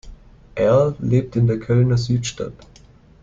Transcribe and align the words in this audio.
Erl 0.55 0.95
lebt 0.97 1.35
in 1.35 1.45
der 1.45 1.59
Kölner 1.59 1.95
Südstadt. 1.99 2.53